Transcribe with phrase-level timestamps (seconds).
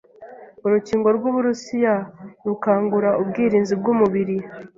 [0.65, 1.95] Urukingo rw'Uburusiya
[2.47, 4.35] rukangura ubwirinzi bw'umubiri